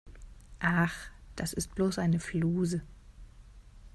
Ach, 0.57 1.11
das 1.35 1.53
ist 1.53 1.75
bloß 1.75 1.99
eine 1.99 2.19
Fluse. 2.19 2.81